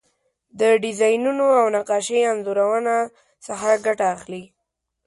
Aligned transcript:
د 0.59 0.61
ډیزاینونو 0.83 1.45
او 1.59 1.65
نقاشۍ 1.75 2.21
انځورونو 2.31 2.95
څخه 3.45 3.69
ګټه 3.85 4.05
اخلي. 4.15 4.43